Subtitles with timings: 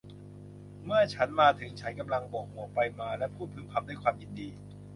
[0.83, 4.49] เมื่อฉันมาถึงฉันกำลังโบกหมวกไปมา และพูดพึมพำด้วยความยินดี